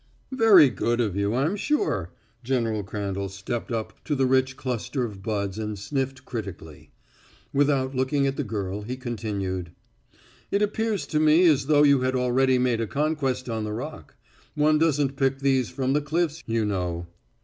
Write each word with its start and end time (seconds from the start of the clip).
"Very 0.33 0.71
good 0.71 0.99
of 0.99 1.15
you, 1.15 1.35
I'm 1.35 1.55
sure." 1.55 2.11
General 2.43 2.81
Crandall 2.81 3.29
stepped 3.29 3.71
up 3.71 4.03
to 4.05 4.15
the 4.15 4.25
rich 4.25 4.57
cluster 4.57 5.03
of 5.05 5.21
buds 5.21 5.59
and 5.59 5.77
sniffed 5.77 6.25
critically. 6.25 6.89
Without 7.53 7.93
looking 7.93 8.25
at 8.25 8.35
the 8.35 8.43
girl, 8.43 8.81
he 8.81 8.97
continued: 8.97 9.73
"It 10.49 10.63
appears 10.63 11.05
to 11.05 11.19
me 11.19 11.45
as 11.45 11.67
though 11.67 11.83
you 11.83 12.01
had 12.01 12.15
already 12.15 12.57
made 12.57 12.81
a 12.81 12.87
conquest 12.87 13.47
on 13.47 13.63
the 13.63 13.73
Rock. 13.73 14.15
One 14.55 14.79
doesn't 14.79 15.17
pick 15.17 15.37
these 15.37 15.69
from 15.69 15.93
the 15.93 16.01
cliffs, 16.01 16.41
you 16.47 16.65
know." 16.65 17.05